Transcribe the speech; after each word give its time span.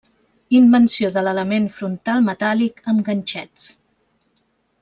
Invenció 0.59 1.11
de 1.17 1.23
l'element 1.27 1.69
frontal 1.75 2.25
metàl·lic 2.31 2.83
amb 2.93 3.07
ganxets. 3.11 3.71